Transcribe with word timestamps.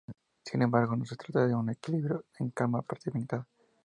Sin 0.43 0.63
embargo, 0.63 0.95
no 0.95 1.05
se 1.05 1.15
trata 1.15 1.45
de 1.45 1.53
un 1.53 1.69
equilibrio 1.69 2.25
en 2.39 2.49
calma 2.49 2.81
premeditada. 2.81 3.47